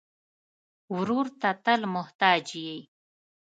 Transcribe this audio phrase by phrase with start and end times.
[0.95, 2.77] ورور ته تل محتاج یې.